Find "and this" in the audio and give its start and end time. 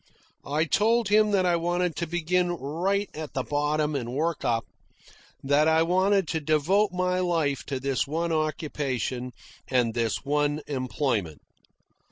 9.67-10.25